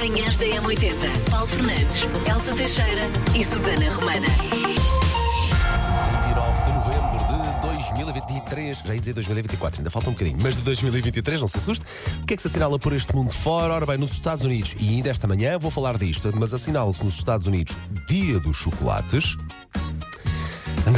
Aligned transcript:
Manhãs 0.00 0.38
da 0.38 0.46
M80. 0.46 1.30
Paulo 1.30 1.46
Fernandes, 1.46 2.06
Elsa 2.26 2.54
Teixeira 2.54 3.02
e 3.38 3.44
Susana 3.44 3.90
Romana. 3.92 4.26
29 6.22 6.64
de 6.64 6.72
novembro 6.72 7.18
de 7.28 7.60
2023, 7.60 8.78
já 8.78 8.94
ia 8.94 9.00
dizer 9.00 9.12
2024, 9.12 9.80
ainda 9.80 9.90
falta 9.90 10.08
um 10.08 10.14
bocadinho, 10.14 10.38
mas 10.40 10.56
de 10.56 10.62
2023, 10.62 11.42
não 11.42 11.48
se 11.48 11.58
assuste. 11.58 11.84
O 12.22 12.24
que 12.24 12.32
é 12.32 12.36
que 12.38 12.40
se 12.42 12.48
assinala 12.48 12.78
por 12.78 12.94
este 12.94 13.14
mundo 13.14 13.30
fora? 13.30 13.74
Ora 13.74 13.84
bem, 13.84 13.98
nos 13.98 14.12
Estados 14.12 14.42
Unidos, 14.42 14.74
e 14.80 14.88
ainda 14.88 15.10
esta 15.10 15.26
manhã 15.26 15.58
vou 15.58 15.70
falar 15.70 15.98
disto, 15.98 16.32
mas 16.34 16.54
assinala-se 16.54 17.04
nos 17.04 17.16
Estados 17.16 17.46
Unidos 17.46 17.76
Dia 18.08 18.40
dos 18.40 18.56
Chocolates. 18.56 19.36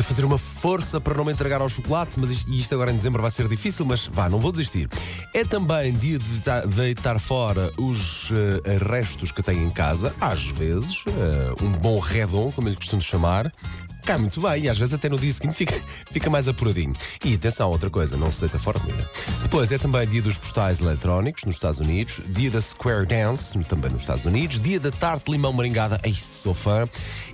Fazer 0.02 0.24
uma 0.24 0.36
força 0.36 1.00
para 1.00 1.14
não 1.14 1.24
me 1.24 1.32
entregar 1.32 1.60
ao 1.60 1.68
chocolate, 1.68 2.18
mas 2.20 2.30
isto, 2.30 2.50
isto 2.52 2.74
agora 2.74 2.90
em 2.90 2.96
dezembro 2.96 3.22
vai 3.22 3.30
ser 3.30 3.48
difícil, 3.48 3.86
mas 3.86 4.08
vá, 4.08 4.28
não 4.28 4.38
vou 4.38 4.52
desistir. 4.52 4.88
É 5.32 5.44
também 5.44 5.92
dia 5.92 6.18
de 6.18 6.40
deitar, 6.74 7.18
fora 7.18 7.72
os 7.78 8.30
eh, 8.32 8.78
restos 8.90 9.32
que 9.32 9.42
tenho 9.42 9.62
em 9.62 9.70
casa, 9.70 10.14
às 10.20 10.48
vezes, 10.48 11.04
eh, 11.06 11.64
um 11.64 11.72
bom 11.72 11.98
redon, 11.98 12.50
como 12.52 12.68
lhe 12.68 12.76
costumo 12.76 13.00
chamar. 13.00 13.52
Cai 14.04 14.18
muito 14.18 14.40
bem, 14.40 14.64
e 14.64 14.68
às 14.68 14.78
vezes 14.78 14.92
até 14.94 15.08
no 15.08 15.16
dia 15.16 15.32
seguinte 15.32 15.54
fica, 15.54 15.80
fica 16.10 16.28
mais 16.28 16.48
apuradinho. 16.48 16.92
E 17.24 17.34
atenção, 17.34 17.70
outra 17.70 17.88
coisa, 17.88 18.16
não 18.16 18.32
se 18.32 18.40
deita 18.40 18.58
fora 18.58 18.80
comida. 18.80 19.08
Depois 19.42 19.70
é 19.70 19.78
também 19.78 20.06
dia 20.08 20.20
dos 20.20 20.36
postais 20.36 20.80
eletrónicos 20.80 21.44
nos 21.44 21.54
Estados 21.54 21.78
Unidos, 21.78 22.20
dia 22.26 22.50
da 22.50 22.60
Square 22.60 23.06
Dance, 23.06 23.56
também 23.64 23.92
nos 23.92 24.02
Estados 24.02 24.24
Unidos, 24.24 24.58
dia 24.58 24.80
da 24.80 24.90
tarte 24.90 25.26
de 25.26 25.32
limão 25.32 25.52
maringada, 25.52 26.00
ei, 26.02 26.14
sou 26.14 26.52
fã, 26.52 26.88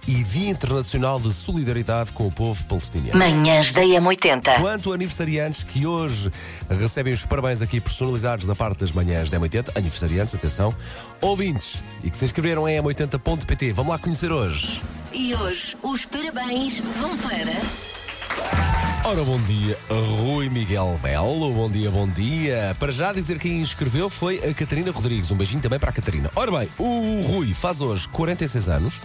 e 0.07 0.23
dia 0.25 0.51
internacional 0.51 1.19
de 1.19 1.33
solidariedade 1.33 2.13
com 2.13 2.27
o 2.27 2.31
povo 2.31 2.63
palestiniano. 2.67 3.19
Manhãs 3.19 3.73
da 3.73 3.83
M80. 3.83 4.61
Quanto 4.61 4.93
a 4.93 4.95
aniversariantes 4.95 5.65
que 5.65 5.87
hoje 5.87 6.31
recebem 6.69 7.15
os 7.15 7.25
parabéns 7.25 7.63
aqui 7.63 7.81
personalizados 7.81 8.47
da 8.47 8.55
parte 8.55 8.81
das 8.81 8.93
manhãs 8.93 9.31
da 9.31 9.41
M80, 9.41 9.71
aniversariantes, 9.75 10.35
atenção, 10.35 10.75
ouvintes 11.21 11.83
e 12.05 12.11
que 12.11 12.17
se 12.17 12.27
inscreveram 12.27 12.69
em 12.69 12.79
m80.pt, 12.79 13.73
vamos 13.73 13.93
lá 13.93 13.99
conhecer 13.99 14.31
hoje. 14.31 14.83
E 15.13 15.35
hoje 15.35 15.75
os 15.83 16.05
parabéns 16.05 16.81
vão 17.01 17.17
para. 17.17 19.09
Ora, 19.09 19.25
bom 19.25 19.41
dia, 19.43 19.79
Rui 19.89 20.51
Miguel 20.51 21.01
Belo. 21.03 21.51
Bom 21.51 21.71
dia, 21.71 21.91
bom 21.91 22.07
dia. 22.07 22.77
Para 22.79 22.93
já 22.93 23.11
dizer 23.11 23.39
quem 23.39 23.63
inscreveu 23.63 24.11
foi 24.11 24.37
a 24.39 24.53
Catarina 24.53 24.91
Rodrigues. 24.91 25.31
Um 25.31 25.37
beijinho 25.37 25.63
também 25.63 25.79
para 25.79 25.89
a 25.89 25.93
Catarina. 25.95 26.31
Ora 26.37 26.51
bem, 26.51 26.69
o 26.79 27.23
Rui 27.23 27.55
faz 27.55 27.81
hoje 27.81 28.07
46 28.09 28.69
anos, 28.69 29.01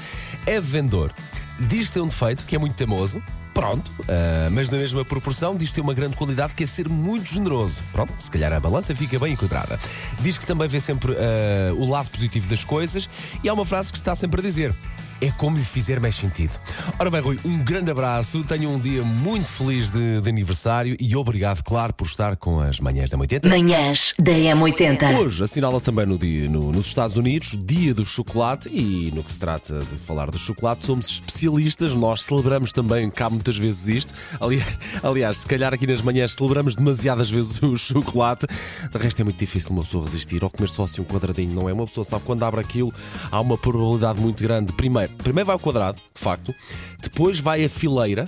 é 0.46 0.60
vendedor, 0.60 1.14
diz 1.58 1.88
que 1.88 1.94
tem 1.94 2.04
um 2.04 2.10
defeito, 2.10 2.44
que 2.44 2.56
é 2.56 2.60
muito 2.60 2.76
teimoso. 2.76 3.24
Pronto, 3.54 3.92
ah, 4.10 4.50
mas 4.52 4.70
na 4.70 4.78
mesma 4.78 5.06
proporção 5.06 5.56
diz 5.56 5.70
que 5.70 5.76
tem 5.76 5.84
uma 5.84 5.94
grande 5.94 6.18
qualidade 6.18 6.56
que 6.56 6.64
é 6.64 6.68
ser 6.68 6.90
muito 6.90 7.30
generoso. 7.34 7.84
Pronto, 7.94 8.12
se 8.18 8.30
calhar 8.30 8.52
a 8.52 8.60
balança 8.60 8.96
fica 8.96 9.18
bem 9.20 9.34
equilibrada. 9.34 9.80
Diz 10.20 10.38
que 10.38 10.46
também 10.46 10.68
vê 10.68 10.80
sempre 10.80 11.14
ah, 11.14 11.74
o 11.76 11.86
lado 11.86 12.10
positivo 12.10 12.50
das 12.50 12.64
coisas 12.64 13.08
e 13.44 13.48
há 13.48 13.54
uma 13.54 13.66
frase 13.66 13.92
que 13.92 13.98
está 13.98 14.16
sempre 14.16 14.42
a 14.42 14.44
dizer: 14.44 14.76
é 15.24 15.32
como 15.38 15.58
lhe 15.58 15.64
fizer 15.64 16.00
mais 16.00 16.16
sentido. 16.16 16.52
Ora 17.00 17.10
bem, 17.10 17.22
Rui, 17.22 17.40
um 17.46 17.60
grande 17.64 17.90
abraço, 17.90 18.44
tenha 18.44 18.68
um 18.68 18.80
dia 18.80 19.04
muito 19.04 19.46
feliz 19.46 19.90
de, 19.90 20.20
de 20.22 20.30
aniversário 20.30 20.98
e 21.00 21.16
obrigado, 21.16 21.64
claro, 21.64 21.94
por 21.94 22.06
estar 22.06 22.36
com 22.36 22.60
as 22.60 22.80
manhãs 22.80 23.10
da 23.10 23.18
80. 23.18 23.48
Manhãs 23.48 24.14
da 24.20 24.32
M80. 24.34 25.18
Hoje 25.20 25.44
assinala 25.44 25.80
também 25.80 26.06
no 26.06 26.18
dia, 26.18 26.50
no- 26.50 26.72
nos 26.72 26.88
Estados 26.88 27.16
Unidos 27.16 27.58
Dia 27.64 27.94
do 27.94 28.06
Chocolate 28.06 28.68
e 28.70 29.12
no 29.16 29.24
que 29.24 29.32
se 29.32 29.40
trata 29.40 29.80
de 29.80 29.98
falar 29.98 30.30
do 30.30 30.38
chocolate 30.38 30.86
somos 30.86 31.08
especialistas, 31.10 31.96
nós 31.96 32.24
celebramos 32.24 32.72
também 32.74 33.10
cá 33.10 33.30
muitas 33.30 33.58
vezes 33.58 33.88
isto. 33.88 34.14
Aliás, 34.42 34.78
aliás, 35.02 35.38
se 35.38 35.48
calhar 35.48 35.74
aqui 35.74 35.88
nas 35.88 36.02
manhãs 36.02 36.34
celebramos 36.34 36.76
demasiadas 36.76 37.30
vezes 37.30 37.62
o 37.62 37.78
chocolate. 37.78 38.46
De 38.92 38.98
resto 38.98 39.22
é 39.22 39.24
muito 39.24 39.38
difícil 39.38 39.72
uma 39.72 39.84
pessoa 39.84 40.04
resistir 40.04 40.44
ou 40.44 40.50
comer 40.50 40.68
só 40.68 40.84
assim 40.84 41.02
um 41.02 41.06
quadradinho, 41.06 41.54
não 41.54 41.70
é? 41.70 41.74
Uma 41.74 41.88
pessoa 41.88 42.04
sabe 42.04 42.26
quando 42.26 42.44
abre 42.44 42.60
aquilo 42.60 42.94
há 43.32 43.40
uma 43.40 43.58
probabilidade 43.58 44.20
muito 44.20 44.44
grande. 44.44 44.74
Primeiro, 44.74 45.13
primeiro 45.18 45.48
vai 45.48 45.54
ao 45.54 45.60
quadrado, 45.60 45.98
de 46.14 46.20
facto, 46.20 46.54
depois 47.02 47.40
vai 47.40 47.64
a 47.64 47.70
fileira, 47.70 48.26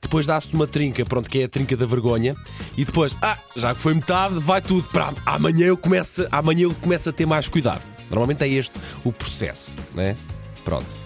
depois 0.00 0.26
dá-se 0.26 0.54
uma 0.54 0.66
trinca, 0.66 1.04
pronto, 1.04 1.28
que 1.28 1.40
é 1.40 1.44
a 1.44 1.48
trinca 1.48 1.76
da 1.76 1.86
vergonha, 1.86 2.34
e 2.76 2.84
depois, 2.84 3.16
ah, 3.22 3.38
já 3.56 3.74
que 3.74 3.80
foi 3.80 3.94
metade, 3.94 4.38
vai 4.38 4.60
tudo 4.60 4.88
para 4.88 5.12
amanhã 5.26 5.66
eu 5.66 5.76
começo, 5.76 6.26
amanhã 6.30 6.62
eu 6.62 6.74
começo 6.74 7.08
a 7.08 7.12
ter 7.12 7.26
mais 7.26 7.48
cuidado. 7.48 7.82
Normalmente 8.10 8.44
é 8.44 8.48
este 8.48 8.78
o 9.04 9.12
processo, 9.12 9.76
né? 9.94 10.16
Pronto. 10.64 10.96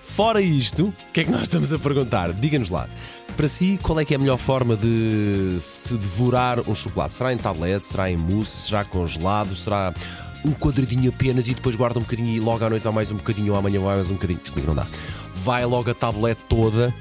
Fora 0.00 0.40
isto, 0.40 0.86
o 0.86 1.12
que 1.12 1.20
é 1.20 1.24
que 1.24 1.30
nós 1.30 1.42
estamos 1.42 1.72
a 1.72 1.78
perguntar? 1.78 2.32
Diga-nos 2.32 2.70
lá. 2.70 2.88
Para 3.36 3.48
si, 3.48 3.78
qual 3.82 4.00
é 4.00 4.04
que 4.04 4.14
é 4.14 4.16
a 4.16 4.18
melhor 4.18 4.38
forma 4.38 4.76
de 4.76 5.56
se 5.58 5.94
devorar 5.96 6.60
um 6.60 6.74
chocolate? 6.74 7.12
Será 7.12 7.32
em 7.32 7.36
tablete? 7.36 7.84
Será 7.84 8.10
em 8.10 8.16
mousse? 8.16 8.68
Será 8.68 8.84
congelado? 8.84 9.54
Será 9.54 9.92
um 10.46 10.52
quadradinho 10.52 11.10
apenas 11.10 11.48
e 11.48 11.54
depois 11.54 11.74
guarda 11.74 11.98
um 11.98 12.02
bocadinho 12.02 12.34
e 12.34 12.40
logo 12.40 12.64
à 12.64 12.70
noite 12.70 12.84
vai 12.84 12.92
mais 12.92 13.10
um 13.10 13.16
bocadinho 13.16 13.52
ou 13.52 13.58
amanhã 13.58 13.80
vai 13.80 13.96
mais 13.96 14.10
um 14.10 14.14
bocadinho? 14.14 14.40
Isto 14.42 14.60
não 14.66 14.74
dá. 14.74 14.86
Vai 15.34 15.64
logo 15.64 15.90
a 15.90 15.94
tablete 15.94 16.40
toda, 16.48 16.94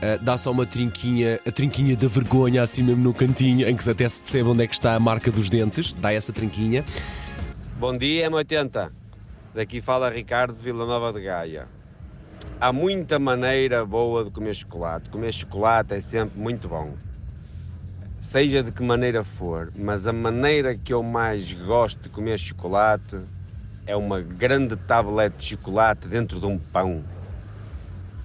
ah, 0.00 0.18
dá 0.20 0.38
só 0.38 0.50
uma 0.50 0.64
trinquinha, 0.64 1.40
a 1.46 1.50
trinquinha 1.50 1.96
da 1.96 2.08
vergonha 2.08 2.62
assim 2.62 2.82
mesmo 2.82 3.02
no 3.02 3.12
cantinho, 3.12 3.68
em 3.68 3.76
que 3.76 3.88
até 3.90 4.08
se 4.08 4.20
percebe 4.20 4.48
onde 4.48 4.62
é 4.62 4.66
que 4.66 4.74
está 4.74 4.94
a 4.94 5.00
marca 5.00 5.30
dos 5.30 5.50
dentes, 5.50 5.94
dá 5.94 6.12
essa 6.12 6.32
trinquinha. 6.32 6.84
Bom 7.78 7.96
dia, 7.96 8.30
M80. 8.30 8.90
Daqui 9.54 9.80
fala 9.80 10.08
Ricardo 10.08 10.54
Vila 10.54 10.86
Nova 10.86 11.12
de 11.12 11.20
Gaia. 11.20 11.68
Há 12.60 12.72
muita 12.72 13.18
maneira 13.18 13.84
boa 13.84 14.24
de 14.24 14.30
comer 14.30 14.54
chocolate. 14.54 15.10
Comer 15.10 15.32
chocolate 15.32 15.94
é 15.94 16.00
sempre 16.00 16.40
muito 16.40 16.68
bom. 16.68 16.94
Seja 18.22 18.62
de 18.62 18.70
que 18.70 18.84
maneira 18.84 19.24
for, 19.24 19.72
mas 19.74 20.06
a 20.06 20.12
maneira 20.12 20.78
que 20.78 20.94
eu 20.94 21.02
mais 21.02 21.52
gosto 21.52 22.04
de 22.04 22.08
comer 22.08 22.38
chocolate 22.38 23.20
é 23.84 23.96
uma 23.96 24.20
grande 24.20 24.76
tablete 24.76 25.38
de 25.38 25.44
chocolate 25.44 26.06
dentro 26.06 26.38
de 26.38 26.46
um 26.46 26.56
pão. 26.56 27.02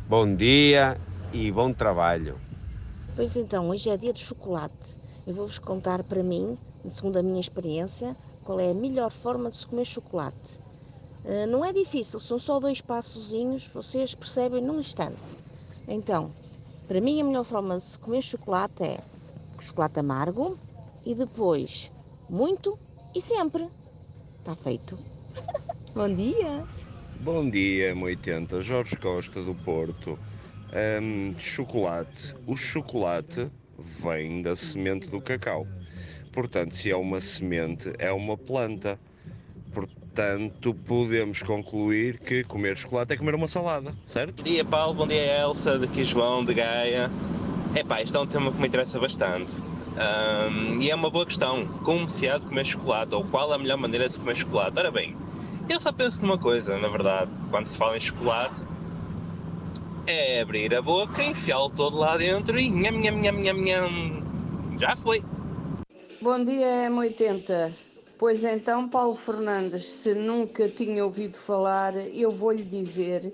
Bom 0.07 0.35
dia 0.35 0.95
e 1.33 1.51
bom 1.51 1.73
trabalho. 1.73 2.39
Pois 3.15 3.35
então, 3.35 3.69
hoje 3.69 3.89
é 3.89 3.97
dia 3.97 4.13
de 4.13 4.19
chocolate. 4.19 4.95
Eu 5.25 5.33
vou-vos 5.33 5.57
contar 5.57 6.03
para 6.03 6.21
mim, 6.21 6.59
segundo 6.87 7.17
a 7.17 7.23
minha 7.23 7.41
experiência, 7.41 8.15
qual 8.43 8.59
é 8.59 8.69
a 8.69 8.75
melhor 8.75 9.09
forma 9.09 9.49
de 9.49 9.55
se 9.55 9.65
comer 9.65 9.85
chocolate. 9.85 10.59
Ah, 11.25 11.47
não 11.47 11.65
é 11.65 11.73
difícil, 11.73 12.19
são 12.19 12.37
só 12.37 12.59
dois 12.59 12.81
passozinhos, 12.81 13.67
vocês 13.73 14.13
percebem 14.13 14.61
num 14.61 14.77
instante. 14.77 15.35
Então, 15.87 16.31
para 16.87 17.01
mim 17.01 17.19
a 17.19 17.23
melhor 17.23 17.43
forma 17.43 17.77
de 17.77 17.83
se 17.83 17.97
comer 17.97 18.21
chocolate 18.21 18.83
é 18.83 18.99
chocolate 19.59 19.99
amargo 19.99 20.57
e 21.05 21.15
depois 21.15 21.91
muito 22.29 22.77
e 23.15 23.21
sempre. 23.21 23.67
Está 24.39 24.55
feito. 24.55 24.97
Bom 25.93 26.13
dia! 26.13 26.63
Bom 27.19 27.49
dia, 27.49 27.95
M80. 27.95 28.61
Jorge 28.61 28.95
Costa 28.95 29.41
do 29.41 29.55
Porto. 29.55 30.19
Hum, 31.01 31.33
chocolate. 31.39 32.35
O 32.45 32.55
chocolate 32.55 33.49
vem 34.01 34.41
da 34.41 34.55
semente 34.55 35.07
do 35.07 35.19
cacau. 35.19 35.65
Portanto, 36.31 36.75
se 36.75 36.91
é 36.91 36.95
uma 36.95 37.19
semente, 37.19 37.91
é 37.97 38.11
uma 38.11 38.37
planta. 38.37 38.99
Portanto, 39.73 40.73
podemos 40.73 41.41
concluir 41.41 42.19
que 42.19 42.43
comer 42.43 42.77
chocolate 42.77 43.13
é 43.13 43.17
comer 43.17 43.35
uma 43.35 43.47
salada, 43.47 43.93
certo? 44.05 44.37
Bom 44.37 44.43
dia 44.43 44.65
Paulo, 44.65 44.93
bom 44.93 45.07
dia 45.07 45.41
Elsa, 45.41 45.79
daqui 45.79 46.03
João 46.03 46.43
de 46.43 46.53
Gaia. 46.53 47.09
Epá, 47.77 48.01
isto 48.01 48.17
é 48.17 48.21
um 48.21 48.25
tema 48.25 48.51
que 48.51 48.59
me 48.59 48.67
interessa 48.67 48.99
bastante. 48.99 49.51
Ahm, 49.97 50.81
e 50.81 50.89
é 50.89 50.95
uma 50.95 51.11
boa 51.11 51.27
questão. 51.27 51.67
Como 51.83 52.09
se 52.09 52.27
há 52.27 52.39
de 52.39 52.45
comer 52.47 52.65
chocolate? 52.65 53.13
Ou 53.13 53.23
qual 53.25 53.53
a 53.53 53.57
melhor 53.59 53.77
maneira 53.77 54.07
de 54.07 54.15
se 54.15 54.19
comer 54.19 54.35
chocolate? 54.35 54.79
Ora 54.79 54.89
bem, 54.89 55.15
eu 55.69 55.79
só 55.79 55.91
penso 55.91 56.19
numa 56.23 56.39
coisa, 56.39 56.75
na 56.75 56.87
verdade. 56.87 57.29
Quando 57.51 57.67
se 57.67 57.77
fala 57.77 57.95
em 57.95 57.99
chocolate, 57.99 58.55
é 60.07 60.41
abrir 60.41 60.73
a 60.73 60.81
boca, 60.81 61.21
enfiá-lo 61.21 61.69
todo 61.69 61.97
lá 61.97 62.17
dentro 62.17 62.59
e 62.59 62.67
nham, 62.67 62.97
nham, 62.99 63.15
nham, 63.15 63.33
nham, 63.33 63.57
nham. 63.57 64.79
Já 64.79 64.95
foi. 64.95 65.23
Bom 66.19 66.43
dia, 66.43 66.89
M80. 66.89 67.71
Pois 68.17 68.43
então, 68.43 68.89
Paulo 68.89 69.15
Fernandes, 69.15 69.85
se 69.85 70.15
nunca 70.15 70.67
tinha 70.67 71.05
ouvido 71.05 71.37
falar, 71.37 71.93
eu 72.11 72.31
vou-lhe 72.31 72.63
dizer 72.63 73.31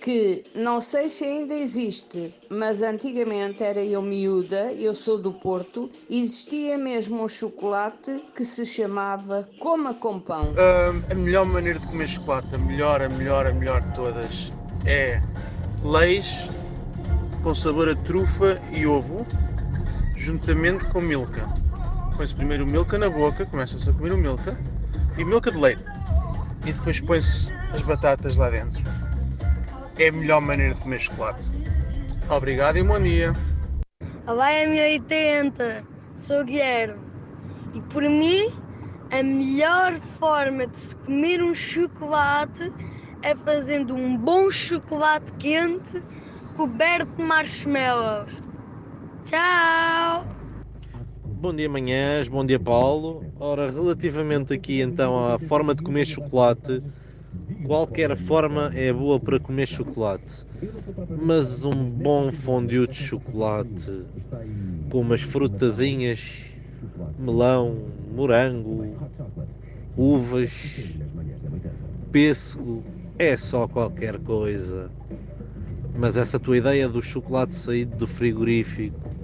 que 0.00 0.44
não 0.54 0.80
sei 0.80 1.08
se 1.08 1.24
ainda 1.24 1.54
existe, 1.54 2.34
mas 2.48 2.82
antigamente 2.82 3.62
era 3.62 3.84
eu 3.84 4.00
miúda, 4.00 4.72
eu 4.72 4.94
sou 4.94 5.18
do 5.18 5.32
Porto, 5.32 5.90
existia 6.08 6.78
mesmo 6.78 7.22
um 7.22 7.28
chocolate 7.28 8.24
que 8.34 8.44
se 8.44 8.64
chamava 8.64 9.48
Coma 9.58 9.92
com 9.92 10.18
Pão. 10.18 10.52
Hum, 10.52 11.02
a 11.10 11.14
melhor 11.14 11.44
maneira 11.44 11.78
de 11.78 11.86
comer 11.86 12.08
chocolate, 12.08 12.54
a 12.54 12.58
melhor, 12.58 13.02
a 13.02 13.08
melhor, 13.10 13.46
a 13.46 13.52
melhor 13.52 13.82
de 13.82 13.94
todas, 13.94 14.52
é 14.86 15.20
leis 15.84 16.48
com 17.42 17.54
sabor 17.54 17.88
a 17.88 17.94
trufa 17.94 18.60
e 18.72 18.86
ovo, 18.86 19.26
juntamente 20.16 20.84
com 20.86 21.00
milka. 21.02 21.46
Põe-se 22.16 22.34
primeiro 22.34 22.64
o 22.64 22.66
milka 22.66 22.98
na 22.98 23.08
boca, 23.10 23.44
começa-se 23.46 23.88
a 23.90 23.92
comer 23.92 24.12
o 24.12 24.18
milka, 24.18 24.58
e 25.18 25.24
milka 25.24 25.50
de 25.50 25.58
leite. 25.58 25.84
E 26.66 26.72
depois 26.72 27.00
põe-se 27.00 27.52
as 27.72 27.82
batatas 27.82 28.36
lá 28.36 28.50
dentro. 28.50 28.82
É 29.98 30.08
a 30.08 30.12
melhor 30.12 30.40
maneira 30.40 30.74
de 30.74 30.80
comer 30.80 30.98
chocolate. 30.98 31.50
Obrigado 32.28 32.76
e 32.78 32.82
bom 32.82 33.00
dia. 33.00 33.34
Olá, 34.26 34.50
M80, 34.50 35.84
sou 36.14 36.40
o 36.40 36.44
Guilherme. 36.44 37.00
E 37.74 37.80
por 37.82 38.02
mim, 38.02 38.50
a 39.10 39.22
melhor 39.22 39.98
forma 40.18 40.66
de 40.66 40.80
se 40.80 40.96
comer 40.96 41.42
um 41.42 41.54
chocolate 41.54 42.72
é 43.22 43.34
fazendo 43.34 43.94
um 43.94 44.16
bom 44.16 44.50
chocolate 44.50 45.32
quente 45.38 46.02
coberto 46.56 47.16
de 47.16 47.22
marshmallows. 47.22 48.32
Tchau! 49.24 50.24
Bom 51.24 51.54
dia, 51.54 51.68
manhãs. 51.68 52.28
Bom 52.28 52.44
dia, 52.44 52.60
Paulo. 52.60 53.24
Ora, 53.38 53.70
relativamente 53.70 54.52
aqui 54.52 54.80
então 54.80 55.32
à 55.32 55.38
forma 55.38 55.74
de 55.74 55.82
comer 55.82 56.06
chocolate, 56.06 56.82
qualquer 57.62 58.16
forma 58.16 58.70
é 58.74 58.92
boa 58.92 59.20
para 59.20 59.40
comer 59.40 59.66
chocolate, 59.66 60.44
mas 61.14 61.64
um 61.64 61.90
bom 61.90 62.32
fondue 62.32 62.86
de 62.88 62.96
chocolate 62.96 64.08
com 64.88 65.00
umas 65.00 65.22
frutazinhas, 65.22 66.20
melão, 67.16 67.94
morango, 68.08 69.00
uvas, 69.96 70.52
pêssego, 72.10 72.86
é 73.18 73.36
só 73.36 73.66
qualquer 73.68 74.18
coisa. 74.20 74.92
Mas 75.94 76.16
essa 76.16 76.40
tua 76.40 76.58
ideia 76.58 76.88
do 76.88 77.00
chocolate 77.02 77.54
saído 77.54 77.96
do 77.96 78.06
frigorífico 78.06 79.16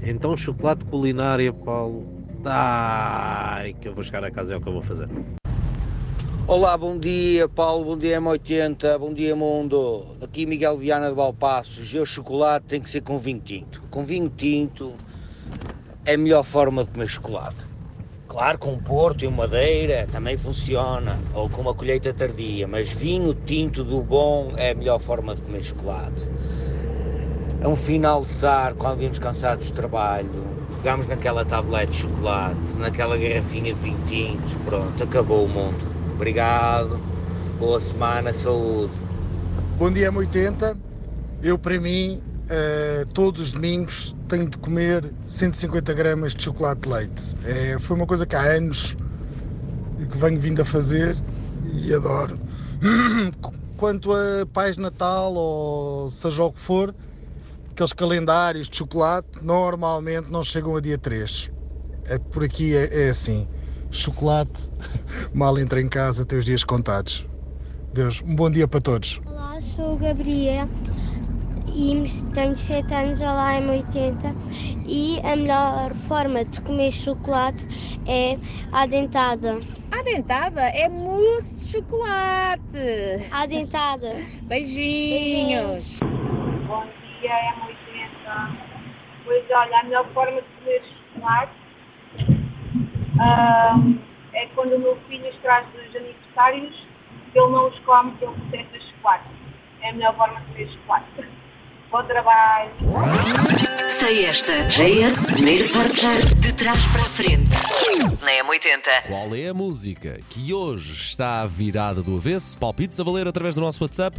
então, 0.00 0.36
chocolate 0.36 0.84
culinária, 0.84 1.52
Paulo. 1.52 2.10
Ai, 2.44 3.74
que 3.74 3.88
eu 3.88 3.94
vou 3.94 4.04
chegar 4.04 4.24
a 4.24 4.30
casa, 4.30 4.54
é 4.54 4.56
o 4.56 4.60
que 4.60 4.68
eu 4.68 4.72
vou 4.72 4.82
fazer. 4.82 5.10
Olá, 6.48 6.78
bom 6.78 6.96
dia 6.96 7.48
Paulo, 7.48 7.84
bom 7.84 7.98
dia 7.98 8.20
M80, 8.20 8.96
bom 9.00 9.12
dia 9.12 9.34
mundo. 9.34 10.16
Aqui 10.22 10.46
Miguel 10.46 10.76
Viana 10.76 11.08
de 11.08 11.14
Balpassos. 11.16 11.92
Eu 11.92 12.06
chocolate 12.06 12.66
tem 12.66 12.80
que 12.80 12.88
ser 12.88 13.00
com 13.00 13.18
vinho 13.18 13.40
tinto. 13.40 13.82
Com 13.90 14.04
vinho 14.04 14.30
tinto 14.30 14.94
é 16.04 16.14
a 16.14 16.16
melhor 16.16 16.44
forma 16.44 16.84
de 16.84 16.90
comer 16.90 17.08
chocolate. 17.08 17.56
Claro, 18.28 18.58
com 18.60 18.78
Porto 18.78 19.24
e 19.24 19.28
Madeira 19.28 20.06
também 20.06 20.36
funciona, 20.36 21.18
ou 21.34 21.50
com 21.50 21.62
uma 21.62 21.74
colheita 21.74 22.14
tardia, 22.14 22.68
mas 22.68 22.88
vinho 22.88 23.34
tinto 23.34 23.82
do 23.82 24.00
bom 24.00 24.52
é 24.56 24.70
a 24.70 24.74
melhor 24.76 25.00
forma 25.00 25.34
de 25.34 25.42
comer 25.42 25.64
chocolate. 25.64 26.22
É 27.60 27.66
um 27.66 27.74
final 27.74 28.24
de 28.24 28.36
tarde, 28.36 28.78
quando 28.78 28.98
vimos 28.98 29.18
cansados 29.18 29.68
do 29.68 29.74
trabalho, 29.74 30.44
pegámos 30.80 31.08
naquela 31.08 31.44
tablete 31.44 31.90
de 31.90 31.98
chocolate, 32.02 32.76
naquela 32.78 33.16
garrafinha 33.16 33.74
de 33.74 33.80
vinho 33.80 33.98
tinto, 34.06 34.64
pronto, 34.64 35.02
acabou 35.02 35.44
o 35.44 35.48
mundo. 35.48 35.95
Obrigado, 36.16 36.98
boa 37.58 37.78
semana, 37.78 38.32
saúde. 38.32 38.94
Bom 39.78 39.90
dia, 39.90 40.10
M80. 40.10 40.74
Eu, 41.42 41.58
para 41.58 41.78
mim, 41.78 42.22
eh, 42.48 43.04
todos 43.12 43.42
os 43.42 43.52
domingos 43.52 44.16
tenho 44.26 44.48
de 44.48 44.56
comer 44.56 45.12
150 45.26 45.92
gramas 45.92 46.34
de 46.34 46.42
chocolate 46.42 46.80
de 46.80 46.88
leite. 46.88 47.36
É, 47.44 47.78
foi 47.78 47.96
uma 47.96 48.06
coisa 48.06 48.24
que 48.24 48.34
há 48.34 48.40
anos 48.40 48.96
que 50.10 50.16
venho 50.16 50.40
vindo 50.40 50.62
a 50.62 50.64
fazer 50.64 51.14
e 51.70 51.92
adoro. 51.92 52.38
Quanto 53.76 54.10
a 54.14 54.46
Pais 54.50 54.78
Natal 54.78 55.34
ou 55.34 56.08
seja 56.08 56.44
o 56.44 56.50
que 56.50 56.60
for, 56.60 56.94
aqueles 57.72 57.92
calendários 57.92 58.70
de 58.70 58.78
chocolate 58.78 59.28
normalmente 59.42 60.30
não 60.30 60.42
chegam 60.42 60.76
a 60.76 60.80
dia 60.80 60.96
3. 60.96 61.50
É, 62.06 62.18
por 62.18 62.42
aqui 62.42 62.74
é, 62.74 63.06
é 63.06 63.08
assim. 63.10 63.46
Chocolate 63.96 64.70
mal 65.32 65.58
entra 65.58 65.80
em 65.80 65.88
casa, 65.88 66.26
tem 66.26 66.38
os 66.38 66.44
dias 66.44 66.62
contados. 66.62 67.26
Deus, 67.94 68.22
um 68.22 68.36
bom 68.36 68.50
dia 68.50 68.68
para 68.68 68.80
todos. 68.80 69.20
Olá, 69.26 69.58
sou 69.74 69.94
o 69.94 69.96
Gabriel 69.96 70.68
e 71.74 72.04
tenho 72.34 72.56
7 72.56 72.92
anos, 72.92 73.20
olá 73.20 73.58
M80 73.58 74.34
e 74.86 75.18
a 75.24 75.34
melhor 75.34 75.94
forma 76.06 76.44
de 76.44 76.60
comer 76.60 76.92
chocolate 76.92 77.66
é 78.06 78.38
a 78.70 78.86
dentada. 78.86 79.58
A 79.90 80.02
dentada 80.02 80.60
é 80.60 80.88
mousse 80.90 81.64
de 81.64 81.72
chocolate. 81.72 82.78
A 83.32 83.46
dentada. 83.46 84.16
Beijinhos. 84.42 85.98
Bom 86.66 86.84
dia, 87.20 87.30
é 87.30 87.52
M80. 87.54 88.58
Pois 89.24 89.44
olha, 89.50 89.80
a 89.80 89.84
melhor 89.84 90.12
forma 90.12 90.42
de 90.42 90.48
comer 90.58 90.82
chocolate 91.14 91.65
ah, 93.20 93.76
é 94.34 94.46
quando 94.54 94.74
o 94.74 94.78
meu 94.78 94.96
filho 95.08 95.28
os 95.28 95.36
traz 95.40 95.66
dos 95.68 95.96
aniversários, 95.96 96.74
ele 97.34 97.50
não 97.50 97.68
os 97.68 97.78
come, 97.80 98.12
que 98.12 98.24
ele 98.24 98.34
detesta 98.50 98.78
chocolate. 98.80 99.24
É 99.82 99.90
a 99.90 99.92
melhor 99.92 100.16
forma 100.16 100.40
de 100.40 100.46
comer 100.46 100.68
chocolate. 100.72 101.06
Bom 101.90 102.02
trabalho. 102.02 102.72
Sei 103.88 104.26
esta. 104.26 104.66
JS, 104.66 105.26
primeiro 105.26 105.68
portar 105.68 106.18
de 106.40 106.52
trás 106.52 106.86
para 106.88 107.02
a 107.02 107.04
frente. 107.04 107.56
Na 108.22 108.32
M80. 108.44 109.06
Qual 109.06 109.34
é 109.34 109.48
a 109.48 109.54
música 109.54 110.18
que 110.28 110.52
hoje 110.52 110.92
está 110.92 111.46
virada 111.46 112.02
do 112.02 112.16
avesso? 112.16 112.58
Palpites 112.58 112.98
a 112.98 113.04
valer 113.04 113.28
através 113.28 113.54
do 113.54 113.60
nosso 113.60 113.82
WhatsApp. 113.84 114.18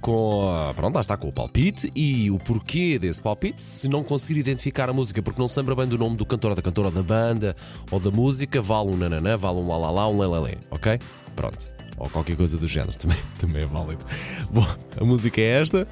Com, 0.00 0.72
pronto, 0.74 0.94
lá 0.94 1.00
está 1.00 1.16
com 1.16 1.28
o 1.28 1.32
palpite 1.32 1.92
e 1.94 2.30
o 2.30 2.38
porquê 2.38 2.98
desse 2.98 3.20
palpite. 3.20 3.62
Se 3.62 3.88
não 3.88 4.02
conseguir 4.02 4.40
identificar 4.40 4.88
a 4.88 4.92
música 4.92 5.22
porque 5.22 5.40
não 5.40 5.46
se 5.46 5.58
lembra 5.58 5.74
bem 5.74 5.86
do 5.86 5.98
nome 5.98 6.16
do 6.16 6.24
cantor 6.24 6.50
ou 6.52 6.56
da 6.56 6.62
cantora 6.62 6.90
da 6.90 7.02
banda 7.02 7.54
ou 7.90 8.00
da 8.00 8.10
música, 8.10 8.62
vale 8.62 8.90
um 8.90 8.96
nananã, 8.96 9.36
vale 9.36 9.58
um 9.58 9.68
lalala, 9.68 10.08
um 10.08 10.18
lelelé, 10.18 10.56
ok? 10.70 10.98
Pronto. 11.36 11.70
Ou 11.98 12.08
qualquer 12.08 12.36
coisa 12.36 12.56
do 12.56 12.66
género 12.66 12.96
também, 12.98 13.18
também 13.38 13.62
é 13.62 13.66
válido. 13.66 14.04
Bom, 14.50 14.66
a 14.98 15.04
música 15.04 15.40
é 15.40 15.60
esta. 15.60 15.86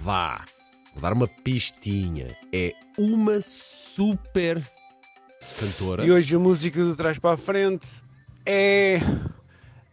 Vá, 0.00 0.44
vou 0.94 1.02
dar 1.02 1.12
uma 1.12 1.26
pistinha. 1.26 2.28
É 2.52 2.72
uma 2.96 3.40
super 3.40 4.62
cantora. 5.58 6.06
E 6.06 6.12
hoje 6.12 6.34
a 6.34 6.38
música 6.38 6.82
do 6.82 6.94
trás 6.94 7.18
para 7.18 7.34
a 7.34 7.36
frente 7.36 7.86
é 8.46 9.00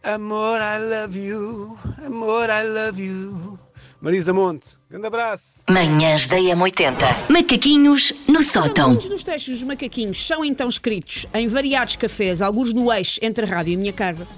Amor, 0.02 0.60
I 0.60 0.78
love 0.78 1.18
you, 1.18 1.76
amor, 2.04 2.48
I 2.48 2.62
love 2.62 3.02
you. 3.02 3.58
Marisa 4.00 4.32
Monte, 4.32 4.66
grande 4.88 5.06
abraço. 5.06 5.62
Manhãs 5.68 6.28
da 6.28 6.36
M80. 6.36 6.94
Macaquinhos 7.28 8.12
no 8.28 8.42
sótão. 8.42 8.90
Muitos 8.90 9.08
dos 9.08 9.24
textos 9.24 9.54
dos 9.54 9.62
macaquinhos 9.64 10.24
são 10.24 10.44
então 10.44 10.68
escritos 10.68 11.26
em 11.34 11.48
variados 11.48 11.96
cafés, 11.96 12.40
alguns 12.40 12.72
no 12.72 12.92
eixo 12.92 13.18
entre 13.20 13.44
a 13.44 13.48
rádio 13.48 13.72
e 13.72 13.74
a 13.74 13.78
minha 13.78 13.92
casa. 13.92 14.28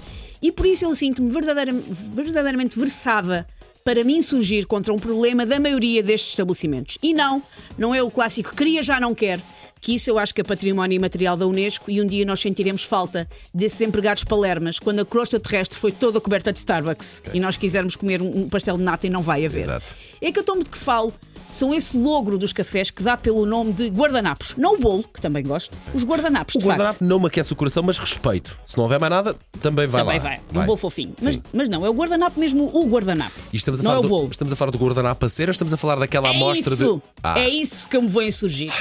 E 0.41 0.51
por 0.51 0.65
isso 0.65 0.85
eu 0.85 0.95
sinto-me 0.95 1.29
verdadeiramente, 1.29 1.85
verdadeiramente 2.13 2.79
versada 2.79 3.45
para 3.83 4.03
me 4.03 4.15
insurgir 4.15 4.65
contra 4.65 4.93
um 4.93 4.97
problema 4.97 5.45
da 5.45 5.59
maioria 5.59 6.01
destes 6.01 6.31
estabelecimentos. 6.31 6.97
E 7.03 7.13
não, 7.13 7.41
não 7.77 7.93
é 7.93 8.01
o 8.01 8.09
clássico 8.09 8.55
queria, 8.55 8.81
já 8.81 8.99
não 8.99 9.13
quer. 9.13 9.39
Que 9.81 9.95
isso 9.95 10.09
eu 10.09 10.19
acho 10.19 10.33
que 10.33 10.41
é 10.41 10.43
património 10.43 10.95
imaterial 10.95 11.37
da 11.37 11.47
Unesco 11.47 11.89
e 11.89 12.01
um 12.01 12.05
dia 12.07 12.25
nós 12.25 12.39
sentiremos 12.39 12.83
falta 12.83 13.27
desses 13.53 13.79
empregados 13.81 14.23
palermas 14.23 14.79
quando 14.79 14.99
a 14.99 15.05
crosta 15.05 15.39
terrestre 15.39 15.77
foi 15.77 15.91
toda 15.91 16.19
coberta 16.19 16.51
de 16.51 16.59
Starbucks 16.59 17.23
e 17.33 17.39
nós 17.39 17.57
quisermos 17.57 17.95
comer 17.95 18.21
um 18.21 18.49
pastel 18.49 18.77
de 18.77 18.83
nata 18.83 19.07
e 19.07 19.09
não 19.09 19.21
vai 19.21 19.45
haver. 19.45 19.63
Exato. 19.63 19.95
É 20.21 20.31
que 20.31 20.39
eu 20.39 20.43
tomo 20.43 20.63
de 20.63 20.69
que 20.69 20.77
falo 20.77 21.13
são 21.49 21.73
esse 21.73 21.97
logro 21.97 22.37
dos 22.37 22.53
cafés 22.53 22.91
que 22.91 23.01
dá 23.01 23.17
pelo 23.17 23.45
nome 23.45 23.73
de 23.73 23.87
guardanapos. 23.87 24.53
Não 24.55 24.75
o 24.75 24.77
bolo, 24.77 25.03
que 25.03 25.19
também 25.19 25.43
gosto, 25.43 25.75
os 25.93 26.05
guardanapos. 26.05 26.55
O 26.55 26.59
guardanapo 26.59 27.03
não 27.03 27.19
me 27.19 27.25
aquece 27.25 27.51
o 27.51 27.55
coração, 27.55 27.81
mas 27.81 27.97
respeito. 27.97 28.55
Se 28.67 28.77
não 28.77 28.83
houver 28.83 28.99
mais 28.99 29.09
nada, 29.09 29.35
também 29.59 29.87
vai 29.87 30.01
Também 30.03 30.17
lá. 30.19 30.23
vai, 30.23 30.41
um 30.53 30.65
bolo 30.65 30.77
fofinho. 30.77 31.13
Mas, 31.21 31.41
mas 31.51 31.67
não, 31.67 31.83
é 31.83 31.89
o 31.89 31.93
guardanapo 31.93 32.39
mesmo, 32.39 32.69
o 32.71 32.85
guardanapo. 32.87 33.33
E 33.51 33.57
estamos 33.57 33.79
a, 33.79 33.83
não 33.83 33.89
falar 33.89 33.97
é 33.97 33.99
o 33.99 34.03
do, 34.03 34.09
bolo. 34.09 34.27
estamos 34.29 34.53
a 34.53 34.55
falar 34.55 34.71
do 34.71 34.77
guardanapo 34.77 35.25
a 35.25 35.29
ou 35.29 35.49
estamos 35.49 35.73
a 35.73 35.77
falar 35.77 35.95
daquela 35.95 36.27
É 36.27 36.35
amostra 36.35 36.73
isso, 36.73 36.95
de. 36.97 37.01
Ah, 37.23 37.39
é 37.39 37.49
isso 37.49 37.87
que 37.87 37.97
eu 37.97 38.01
me 38.03 38.07
vou 38.07 38.21
insurgir. 38.21 38.71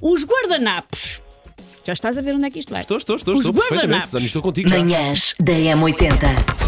Os 0.00 0.24
guardanapos. 0.24 1.20
Já 1.84 1.92
estás 1.92 2.18
a 2.18 2.20
ver 2.22 2.34
onde 2.34 2.44
é 2.46 2.50
que 2.50 2.58
isto 2.58 2.70
vai? 2.70 2.80
Estou, 2.80 2.96
estou, 2.98 3.16
estou, 3.16 3.34
Os 3.34 3.40
estou 3.40 3.52
perfeitamente. 3.54 3.86
guardanapos. 3.86 4.10
Susana, 4.10 4.26
estou 4.26 4.42
contigo. 4.42 4.68
já. 4.68 4.78
Manhãs 4.78 5.34
da 5.40 5.52
M80. 5.52 6.67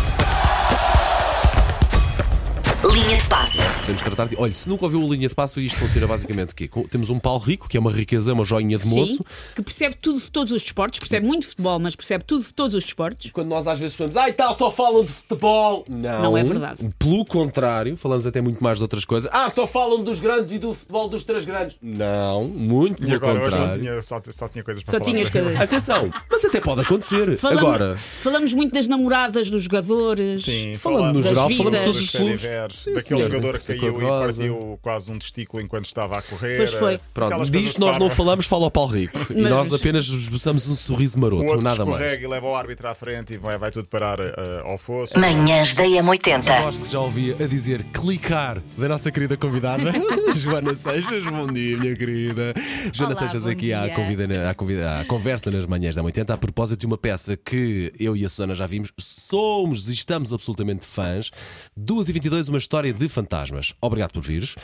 Linha 2.83 3.19
de 3.19 3.25
passe. 3.29 3.59
Podemos 3.81 4.03
tratar 4.03 4.27
de. 4.29 4.37
Olha, 4.39 4.53
se 4.53 4.67
nunca 4.69 4.85
ouviu 4.87 5.01
a 5.03 5.09
linha 5.15 5.29
de 5.29 5.35
passo, 5.35 5.61
isto 5.61 5.79
funciona 5.79 6.07
basicamente 6.07 6.53
o 6.53 6.57
quê? 6.57 6.67
Com- 6.67 6.83
Temos 6.85 7.11
um 7.11 7.19
Paulo 7.19 7.39
Rico, 7.41 7.69
que 7.69 7.77
é 7.77 7.81
uma 7.81 7.93
riqueza, 7.93 8.33
uma 8.33 8.45
joinha 8.45 8.79
de 8.79 8.87
moço. 8.87 9.17
Sim, 9.17 9.25
que 9.55 9.63
percebe 9.63 9.97
tudo 10.01 10.19
de 10.19 10.31
todos 10.31 10.53
os 10.55 10.63
desportos, 10.63 10.99
percebe 10.99 11.27
muito 11.27 11.43
de 11.43 11.49
futebol, 11.49 11.79
mas 11.79 11.95
percebe 11.95 12.25
tudo 12.25 12.43
de 12.43 12.55
todos 12.55 12.75
os 12.75 12.83
desportos. 12.83 13.31
Quando 13.33 13.49
nós 13.49 13.67
às 13.67 13.79
vezes 13.79 13.95
falamos, 13.95 14.17
ai 14.17 14.33
tal, 14.33 14.57
só 14.57 14.71
falam 14.71 15.05
de 15.05 15.13
futebol. 15.13 15.85
Não. 15.89 16.23
Não 16.23 16.39
é 16.39 16.43
verdade. 16.43 16.91
Pelo 16.99 17.25
contrário, 17.27 17.97
falamos 17.99 18.27
até 18.27 18.41
muito 18.41 18.65
mais 18.65 18.79
de 18.79 18.85
outras 18.85 19.05
coisas. 19.05 19.31
Ah, 19.33 19.51
só 19.51 19.67
falam 19.67 20.03
dos 20.03 20.19
grandes 20.19 20.55
e 20.55 20.59
do 20.59 20.73
futebol 20.73 21.07
dos 21.09 21.23
três 21.25 21.45
grandes. 21.45 21.77
Não, 21.83 22.49
muito 22.49 23.03
E 23.03 23.07
pelo 23.07 23.17
agora 23.17 23.41
hoje 23.41 23.51
só 23.51 23.57
contrário. 23.59 23.83
tinha, 23.83 24.01
só, 24.03 24.21
só 24.31 24.49
tinha 24.49 24.65
coisas 24.65 24.83
para 24.83 24.91
Só 24.91 24.99
falar. 24.99 25.11
tinhas 25.11 25.29
coisas. 25.31 25.61
Atenção, 25.61 26.11
mas 26.31 26.45
até 26.47 26.61
pode 26.61 26.81
acontecer. 26.81 27.37
Falamos, 27.37 27.63
Agora, 27.63 27.99
falamos 28.21 28.55
muito 28.55 28.73
das 28.73 28.89
namoradas 28.89 29.51
dos 29.51 29.65
jogadores. 29.65 30.43
Sim, 30.43 30.73
falando 30.75 31.17
no 31.17 31.21
das 31.21 31.29
geral, 31.29 31.49
vidas. 31.49 31.59
falamos 31.59 31.79
de 31.79 31.85
todos 31.85 31.99
dos 32.01 32.07
os 32.15 32.17
clubes. 32.21 32.70
Lembras? 32.71 32.79
Sim, 32.79 32.95
Daquele 32.95 33.17
senhor. 33.17 33.31
jogador 33.31 33.51
que 33.53 33.57
Essa 33.59 33.75
caiu 33.75 34.01
e 34.01 34.07
partiu 34.07 34.79
quase 34.83 35.11
um 35.11 35.19
testículo 35.19 35.63
enquanto 35.63 35.87
estava 35.87 36.19
a 36.19 36.23
correr. 36.23 36.57
Pois 36.57 36.73
foi. 36.75 37.01
Pronto, 37.13 37.29
Aquelas 37.33 37.51
coisas 37.51 37.69
disto 37.69 37.81
nós 37.81 37.99
não 37.99 38.11
falamos, 38.11 38.47
fala 38.47 38.65
ao 38.65 38.71
Paulo 38.71 38.93
Rico. 38.93 39.19
E 39.31 39.43
nós 39.43 39.73
apenas 39.73 40.07
esboçamos 40.07 40.67
um 40.69 40.75
sorriso 40.75 41.17
O 41.19 41.21
maroto, 41.21 41.45
outro 41.45 41.63
nada 41.63 41.85
mais. 41.85 42.21
e 42.21 42.27
leva 42.27 42.47
o 42.47 42.55
árbitro 42.55 42.89
à 42.89 42.95
frente 42.95 43.35
e 43.35 43.37
vai, 43.37 43.59
vai 43.59 43.71
tudo 43.71 43.87
parar 43.89 44.19
eh, 44.21 44.63
ao 44.65 44.79
fosso. 44.79 45.19
Manhãs 45.19 45.75
da 45.75 45.83
A 45.83 45.87
M80. 45.87 46.63
voz 46.63 46.79
que 46.79 46.89
já 46.89 47.01
ouvia 47.01 47.37
a 47.41 47.47
dizer 47.47 47.83
clicar 47.93 48.63
da 48.77 48.89
nossa 48.89 49.11
querida 49.11 49.37
convidada, 49.37 49.93
Joana 50.37 50.75
Seixas. 50.75 51.25
Bom 51.27 51.47
dia, 51.47 51.77
minha 51.79 51.97
querida. 51.97 52.55
Joana 52.93 53.13
Olá, 53.15 53.21
Seixas 53.21 53.47
aqui 53.47 53.73
à, 53.73 53.89
convida, 53.91 54.51
à, 54.51 54.55
convida, 54.55 55.01
à 55.01 55.05
conversa 55.05 55.51
nas 55.51 55.67
manhãs 55.67 55.97
da 55.97 56.03
80 56.03 56.35
a 56.35 56.37
propósito 56.37 56.81
de 56.81 56.87
uma 56.87 56.99
peça 56.99 57.37
que 57.37 57.93
eu 57.99 58.17
e 58.17 58.25
a 58.25 58.29
Susana 58.29 58.55
já 58.55 58.67
vimos. 58.67 58.93
Somos 58.99 59.89
e 59.89 59.95
estamos 59.95 60.33
absolutamente 60.33 60.87
fãs. 60.87 61.31
2h22, 61.79 62.49
uma 62.49 62.59
história 62.61 62.93
de 62.93 63.09
fantasmas. 63.09 63.75
Obrigado 63.81 64.13
por 64.13 64.23
vires. 64.23 64.55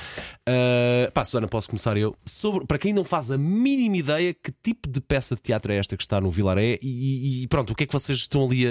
Uh, 0.49 1.11
pá, 1.13 1.25
Susana, 1.25 1.49
posso 1.49 1.69
começar 1.69 1.97
eu. 1.97 2.15
Sobre, 2.25 2.67
para 2.67 2.79
quem 2.79 2.93
não 2.93 3.05
faz 3.05 3.31
a 3.31 3.39
mínima 3.39 3.97
ideia, 3.97 4.33
que 4.35 4.53
tipo 4.63 4.89
de 4.89 5.01
peça 5.01 5.35
de 5.35 5.41
teatro 5.43 5.73
é 5.73 5.77
esta 5.77 5.97
que 5.97 6.03
está 6.03 6.21
no 6.21 6.31
Vilaré 6.31 6.79
e, 6.83 7.43
e 7.43 7.49
pronto, 7.49 7.73
o 7.73 7.75
que 7.75 7.85
é 7.85 7.87
que 7.87 7.93
vocês 7.93 8.19
estão 8.19 8.45
ali 8.47 8.67
a, 8.67 8.71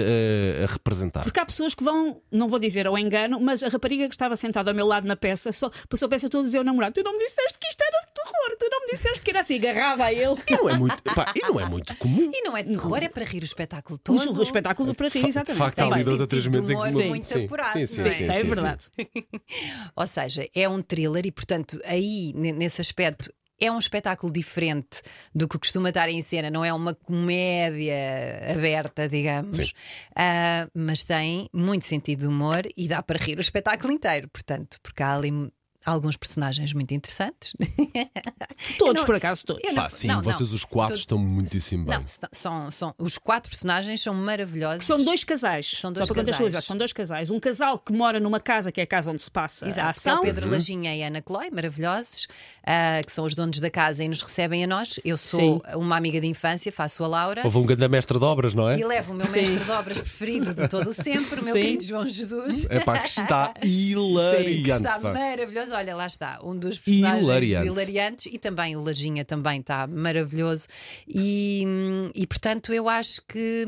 a 0.64 0.66
representar? 0.66 1.22
Porque 1.24 1.38
há 1.40 1.44
pessoas 1.46 1.74
que 1.74 1.84
vão, 1.84 2.20
não 2.32 2.48
vou 2.48 2.58
dizer 2.58 2.86
ao 2.86 2.98
engano, 2.98 3.38
mas 3.40 3.62
a 3.62 3.68
rapariga 3.68 4.08
que 4.08 4.14
estava 4.14 4.36
sentada 4.36 4.70
ao 4.70 4.74
meu 4.74 4.86
lado 4.86 5.06
na 5.06 5.16
peça 5.16 5.52
só 5.52 5.70
passou 5.88 6.06
a 6.06 6.08
peça 6.08 6.28
toda 6.28 6.42
a 6.44 6.46
dizer 6.46 6.58
ao 6.58 6.64
namorado: 6.64 6.94
Tu 6.94 7.02
não 7.02 7.12
me 7.12 7.18
disseste 7.18 7.58
que 7.60 7.66
isto 7.68 7.82
era 7.82 8.06
de 8.06 8.12
terror, 8.14 8.56
tu 8.58 8.68
não 8.70 8.80
me 8.80 8.86
disseste 8.92 9.22
que 9.22 9.30
era 9.30 9.40
assim, 9.40 9.56
agarrava 9.56 10.04
a 10.04 10.12
ele. 10.12 10.36
E 10.48 10.52
não 10.56 10.70
é 10.70 10.76
muito, 10.78 11.02
pá, 11.02 11.32
e 11.34 11.40
não 11.40 11.60
é 11.60 11.68
muito 11.68 11.96
comum. 11.96 12.30
E 12.32 12.42
não 12.42 12.56
é 12.56 12.62
de 12.62 12.72
terror, 12.72 12.98
é 13.02 13.08
para 13.08 13.24
rir 13.24 13.42
o 13.42 13.44
espetáculo 13.44 13.96
O, 13.96 13.98
todo. 13.98 14.38
o 14.38 14.42
espetáculo 14.42 14.94
para 14.94 15.08
rir, 15.08 15.26
exatamente. 15.26 15.52
De 15.52 15.58
facto, 15.58 15.78
há 15.80 15.86
ali 15.94 16.04
dois 16.04 16.20
ou 16.20 16.26
três 16.26 16.46
momentos 16.46 16.70
em 16.70 16.76
de 16.76 16.82
que 16.82 16.92
se- 16.92 17.04
muito 17.08 17.26
sim, 17.26 17.44
apurado, 17.44 17.72
sim, 17.72 17.86
sim, 17.86 18.08
é? 18.08 18.10
sim, 18.12 18.24
é 18.24 18.44
verdade. 18.44 18.86
Ou 19.96 20.06
seja, 20.06 20.46
é 20.54 20.68
um 20.68 20.82
thriller 20.82 21.26
e, 21.26 21.30
portanto, 21.32 21.78
aí, 21.84 22.32
ne- 22.34 22.52
nesse 22.52 22.80
aspecto. 22.80 23.32
É 23.58 23.72
um 23.72 23.78
espetáculo 23.78 24.30
diferente 24.30 25.00
do 25.34 25.48
que 25.48 25.58
costuma 25.58 25.88
estar 25.88 26.10
em 26.10 26.20
cena, 26.20 26.50
não 26.50 26.62
é 26.62 26.74
uma 26.74 26.94
comédia 26.94 27.94
aberta, 28.52 29.08
digamos, 29.08 29.72
Ah, 30.14 30.68
mas 30.74 31.02
tem 31.04 31.48
muito 31.54 31.86
sentido 31.86 32.20
de 32.20 32.26
humor 32.26 32.64
e 32.76 32.86
dá 32.86 33.02
para 33.02 33.18
rir 33.18 33.38
o 33.38 33.40
espetáculo 33.40 33.90
inteiro, 33.90 34.28
portanto, 34.28 34.76
porque 34.82 35.02
há 35.02 35.14
ali 35.14 35.30
alguns 35.86 36.16
personagens 36.16 36.72
muito 36.72 36.92
interessantes. 36.92 37.54
Todos, 38.78 39.00
não- 39.02 39.06
por 39.06 39.14
acaso, 39.14 39.44
todos. 39.44 39.72
Pá, 39.74 39.88
sim, 39.88 40.08
não, 40.08 40.20
vocês 40.22 40.48
não. 40.50 40.56
os 40.56 40.64
quatro 40.64 40.88
Todos- 40.94 41.00
estão 41.00 41.18
muitíssimo 41.18 41.84
bem. 41.84 41.98
Não, 41.98 42.04
são- 42.06 42.28
são, 42.32 42.70
são, 42.70 42.94
os 42.98 43.18
quatro 43.18 43.50
personagens 43.50 44.00
são 44.02 44.14
maravilhosos. 44.14 44.84
São 44.84 45.02
dois 45.04 45.22
casais. 45.24 45.66
São 45.70 45.92
dois 45.92 46.06
Só 46.06 46.12
para 46.14 46.22
casais. 46.22 46.36
contextualizar, 46.36 46.62
são 46.62 46.76
dois 46.76 46.92
casais. 46.92 47.30
Um 47.30 47.38
casal 47.38 47.78
que 47.78 47.92
mora 47.92 48.18
numa 48.18 48.40
casa 48.40 48.72
que 48.72 48.80
é 48.80 48.84
a 48.84 48.86
casa 48.86 49.10
onde 49.10 49.22
se 49.22 49.30
passa 49.30 49.66
a 49.66 49.68
Exato, 49.68 50.00
que 50.00 50.08
é 50.08 50.10
ação. 50.12 50.20
o 50.20 50.24
Pedro 50.24 50.50
Lajinha 50.50 50.94
e 50.96 51.02
a 51.02 51.06
Ana 51.08 51.22
Cloy, 51.22 51.50
maravilhosos, 51.50 52.26
ah, 52.66 53.00
que 53.06 53.12
são 53.12 53.24
os 53.24 53.34
donos 53.34 53.60
da 53.60 53.70
casa 53.70 54.02
e 54.02 54.08
nos 54.08 54.22
recebem 54.22 54.64
a 54.64 54.66
nós. 54.66 54.98
Eu 55.04 55.16
sou 55.16 55.62
uma 55.74 55.96
amiga 55.96 56.20
de 56.20 56.26
infância, 56.26 56.72
faço 56.72 57.04
a 57.04 57.06
Laura. 57.06 57.42
Houve 57.44 57.58
um 57.58 57.66
grande 57.66 57.86
mestre 57.88 58.18
de 58.18 58.24
obras, 58.24 58.54
não 58.54 58.68
é? 58.68 58.78
E 58.78 58.84
levo 58.84 59.12
o 59.12 59.16
meu 59.16 59.26
Sim. 59.26 59.40
mestre 59.42 59.64
de 59.64 59.70
obras 59.70 59.98
preferido 60.00 60.54
de 60.54 60.66
todo 60.68 60.90
o 60.90 60.94
sempre, 60.94 61.40
o 61.40 61.44
meu 61.44 61.54
Sim. 61.54 61.60
querido 61.60 61.84
João 61.84 62.06
Jesus. 62.06 62.66
É 62.70 62.80
pá, 62.80 62.98
que 62.98 63.08
está 63.08 63.52
que 63.60 63.66
hilariante. 63.68 64.70
está 64.70 64.98
pá. 64.98 65.12
maravilhoso. 65.12 65.75
Olha, 65.76 65.94
lá 65.94 66.06
está, 66.06 66.38
um 66.42 66.56
dos 66.56 66.78
personagens 66.78 67.24
Hilariante. 67.24 67.66
hilariantes 67.70 68.26
e 68.32 68.38
também 68.38 68.76
o 68.76 68.82
Lajinha 68.82 69.24
também 69.24 69.60
está 69.60 69.86
maravilhoso. 69.86 70.66
E, 71.06 71.64
e 72.14 72.26
portanto, 72.26 72.72
eu 72.72 72.88
acho 72.88 73.20
que 73.28 73.66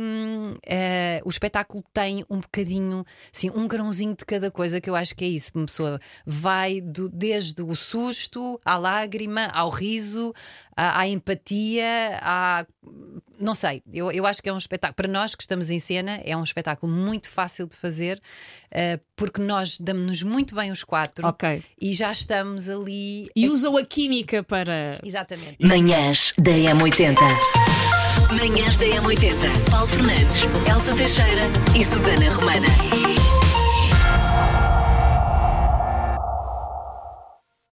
eh, 0.66 1.20
o 1.24 1.28
espetáculo 1.28 1.82
tem 1.92 2.24
um 2.30 2.40
bocadinho, 2.40 3.04
assim, 3.34 3.50
um 3.50 3.66
grãozinho 3.68 4.14
de 4.16 4.24
cada 4.24 4.50
coisa 4.50 4.80
que 4.80 4.88
eu 4.88 4.96
acho 4.96 5.14
que 5.14 5.24
é 5.24 5.28
isso. 5.28 5.50
Uma 5.54 5.66
pessoa 5.66 6.00
vai 6.26 6.80
do- 6.80 7.08
desde 7.08 7.62
o 7.62 7.74
susto 7.76 8.58
à 8.64 8.76
lágrima, 8.76 9.46
ao 9.52 9.68
riso, 9.70 10.32
à, 10.76 11.00
à 11.00 11.08
empatia, 11.08 12.18
à. 12.22 12.66
Não 13.40 13.54
sei, 13.54 13.80
eu, 13.92 14.10
eu 14.10 14.26
acho 14.26 14.42
que 14.42 14.48
é 14.48 14.52
um 14.52 14.58
espetáculo. 14.58 14.96
Para 14.96 15.06
nós 15.08 15.36
que 15.36 15.42
estamos 15.42 15.70
em 15.70 15.78
cena, 15.78 16.20
é 16.24 16.36
um 16.36 16.42
espetáculo 16.42 16.92
muito 16.92 17.30
fácil 17.30 17.68
de 17.68 17.76
fazer, 17.76 18.20
eh, 18.68 18.98
porque 19.14 19.40
nós 19.40 19.78
damos-nos 19.78 20.24
muito 20.24 20.56
bem 20.56 20.72
os 20.72 20.82
quatro 20.82 21.24
Ok. 21.24 21.62
e 21.80 21.94
já 21.94 22.10
estamos 22.10 22.68
ali. 22.68 23.28
E 23.36 23.48
usam 23.48 23.76
a 23.76 23.84
química 23.84 24.42
para. 24.42 24.98
Exatamente. 25.04 25.56
Manhãs 25.64 26.32
da 26.36 26.50
M80. 26.50 27.16
Manhãs 28.36 28.76
da 28.76 28.86
M80. 28.86 29.70
Paulo 29.70 29.86
Fernandes, 29.86 30.40
Elsa 30.68 30.94
Teixeira 30.96 31.44
e 31.78 31.84
Susana 31.84 32.34
Romana. 32.34 33.27